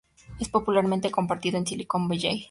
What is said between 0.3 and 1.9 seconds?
Es popularmente comparado con